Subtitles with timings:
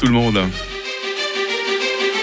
[0.00, 0.40] tout le monde.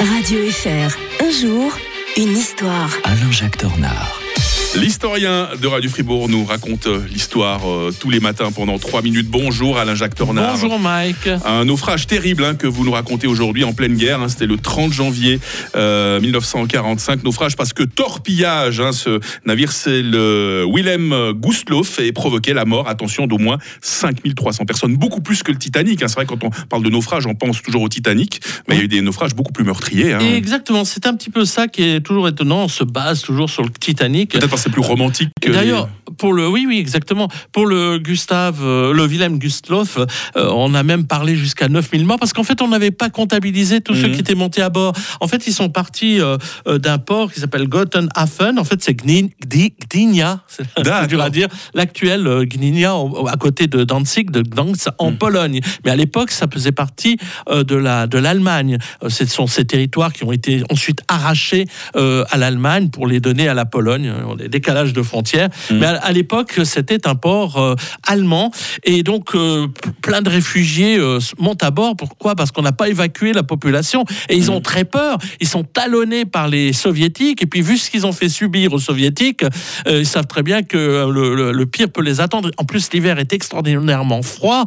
[0.00, 1.76] Radio FR, un jour,
[2.16, 2.90] une histoire.
[3.04, 4.27] Alain-Jacques Dornard.
[4.76, 9.26] L'historien de Radio Fribourg nous raconte euh, l'histoire euh, tous les matins pendant trois minutes.
[9.26, 10.52] Bonjour Alain-Jacques Tornard.
[10.52, 11.28] Bonjour Mike.
[11.46, 14.20] Un naufrage terrible hein, que vous nous racontez aujourd'hui en pleine guerre.
[14.20, 14.28] hein.
[14.28, 15.40] C'était le 30 janvier
[15.74, 17.24] euh, 1945.
[17.24, 18.80] Naufrage parce que torpillage.
[18.80, 24.66] hein, ce navire, c'est le Willem Gustloff et provoquait la mort, attention, d'au moins 5300
[24.66, 24.96] personnes.
[24.96, 26.00] Beaucoup plus que le Titanic.
[26.00, 28.40] C'est vrai, quand on parle de naufrage, on pense toujours au Titanic.
[28.68, 30.14] Mais il y a eu des naufrages beaucoup plus meurtriers.
[30.36, 32.64] exactement, c'est un petit peu ça qui est toujours étonnant.
[32.64, 34.32] On se base toujours sur le Titanic.
[34.32, 35.50] Peut-être c'est plus romantique que.
[35.50, 37.28] D'ailleurs, pour le, oui, oui, exactement.
[37.52, 40.04] Pour le Gustave, euh, le Willem Gustloff, euh,
[40.52, 43.94] on a même parlé jusqu'à 9000 morts parce qu'en fait, on n'avait pas comptabilisé tous
[43.94, 44.14] ceux Mhm.
[44.14, 44.92] qui étaient montés à bord.
[45.20, 46.36] En fait, ils sont partis euh,
[46.78, 48.58] d'un port qui s'appelle Gottenhafen.
[48.58, 51.48] En fait, c'est Gdynia, c'est dur à dire.
[51.74, 52.94] L'actuel euh, Gdynia,
[53.30, 55.18] à côté de Danzig, de Gdansk, en Mhm.
[55.18, 55.60] Pologne.
[55.84, 57.16] Mais à l'époque, ça faisait partie
[57.50, 58.78] de la de l'Allemagne.
[59.08, 63.54] Ce sont ces territoires qui ont été ensuite arrachés à l'Allemagne pour les donner à
[63.54, 64.12] la Pologne.
[64.26, 65.48] On a des décalages de frontières.
[65.70, 65.78] Mhm.
[65.78, 67.74] Mais à, à l'époque, c'était un port euh,
[68.06, 68.50] allemand.
[68.82, 69.66] Et donc, euh,
[70.00, 71.96] plein de réfugiés euh, montent à bord.
[71.96, 72.34] Pourquoi?
[72.34, 74.04] Parce qu'on n'a pas évacué la population.
[74.30, 75.18] Et ils ont très peur.
[75.38, 77.42] Ils sont talonnés par les soviétiques.
[77.42, 79.44] Et puis, vu ce qu'ils ont fait subir aux soviétiques,
[79.86, 82.50] ils savent très bien que le, le- le pire peut les attendre.
[82.56, 84.64] En plus, l'hiver est extraordinairement froid.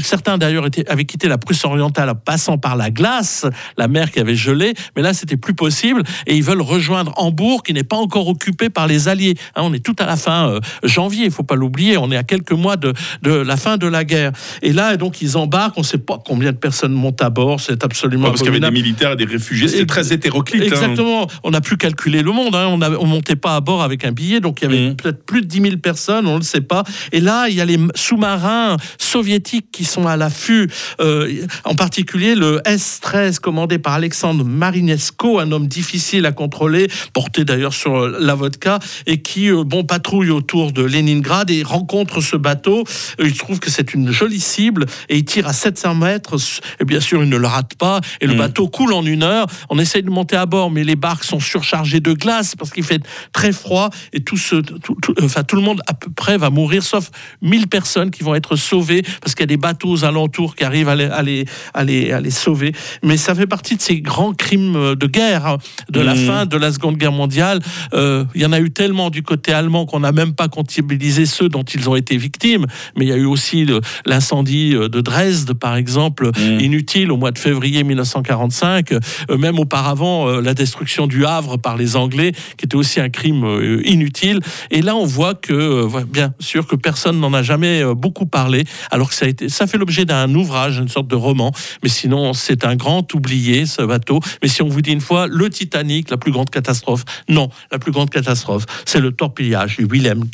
[0.00, 4.20] Certains, d'ailleurs, avaient quitté la Prusse orientale en passant par la glace, la mer qui
[4.20, 4.74] avait gelé.
[4.94, 6.02] Mais là, c'était plus possible.
[6.28, 9.34] Et ils veulent rejoindre Hambourg, qui n'est pas encore occupé par les Alliés.
[9.56, 11.96] Hein, on est tout à la fin euh, janvier, il faut pas l'oublier.
[11.96, 12.92] On est à quelques mois de,
[13.22, 14.32] de la fin de la guerre.
[14.62, 15.78] Et là, donc, ils embarquent.
[15.78, 17.60] On ne sait pas combien de personnes montent à bord.
[17.60, 20.62] C'est absolument Ouais, parce qu'il y avait des militaires et des réfugiés, Ex- très hétéroclite.
[20.62, 20.66] hein.
[20.66, 21.26] Exactement.
[21.42, 22.54] On n'a plus calculé le monde.
[22.54, 22.66] hein.
[22.68, 24.40] On ne on montait pas à bord avec un billet.
[24.40, 24.96] Donc, il y avait Mhm.
[24.96, 26.26] peut-être plus de 10 000 personnes.
[26.26, 26.84] On ne le sait pas.
[27.12, 30.68] Et là, il y a les sous-marins soviétiques qui sont à l'affût.
[31.00, 31.30] euh,
[31.64, 37.74] en particulier le S-13 commandé par Alexandre Marinesko, un homme difficile à contrôler, porté d'ailleurs
[37.74, 42.84] sur la vodka, et qui euh, bon, patrouille autour de Leningrad et rencontre ce bateau.
[43.18, 46.36] Il trouve que c'est une jolie cible et il tire à 700 mètres.
[46.80, 48.00] Et bien sûr, il ne le rate pas.
[48.20, 48.38] Et le Mhm.
[48.38, 49.46] bateau coule en une heure.
[49.70, 52.84] On essaye de monter à bord, mais les barques sont surchargées de glace parce qu'il
[52.84, 53.90] fait très froid.
[54.12, 57.10] Et tout, ce, tout, tout- enfin, tout le monde à peu près va mourir, sauf
[57.42, 60.64] 1000 personnes qui vont être sauvées parce qu'il y a des bateaux aux alentours qui
[60.64, 61.44] arrivent à les, à les,
[61.74, 62.72] à les, à les sauver.
[63.02, 65.58] Mais ça fait partie de ces grands crimes euh, de guerre hein,
[65.90, 66.26] de la Mhm.
[66.26, 67.60] fin de la Seconde Guerre mondiale.
[67.94, 71.26] Euh, il y en a eu tellement du côté allemand qu'on n'a même pas comptabilisé
[71.26, 72.66] ceux dont ils ont été victimes.
[72.96, 73.66] Mais il y a eu aussi
[74.06, 76.60] l'incendie euh, de Dresde, par exemple, Mhm.
[76.60, 78.92] inutile au mois de février 1945.
[78.92, 78.98] Euh,
[79.38, 83.44] même auparavant, euh, la destruction du Havre par les Anglais, qui était aussi un crime
[83.84, 84.40] inutile.
[84.70, 89.10] Et là, on voit que, bien sûr, que personne n'en a jamais beaucoup parlé, alors
[89.10, 91.52] que ça, a été, ça fait l'objet d'un ouvrage, une sorte de roman.
[91.82, 94.20] Mais sinon, c'est un grand oublié, ce bateau.
[94.42, 97.78] Mais si on vous dit une fois, le Titanic, la plus grande catastrophe, non, la
[97.78, 100.24] plus grande catastrophe, c'est le torpillage du Willem.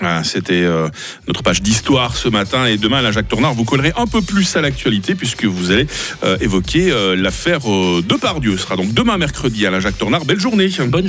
[0.00, 0.88] Ah, C'était euh,
[1.26, 4.56] notre page d'histoire ce matin et demain, Alain Jacques Tournard, vous collerez un peu plus
[4.56, 5.86] à l'actualité puisque vous allez
[6.24, 8.56] euh, évoquer euh, l'affaire Depardieu.
[8.56, 10.24] Ce sera donc demain mercredi, Alain Jacques Tournard.
[10.24, 10.68] Belle journée.
[10.88, 11.08] Bonne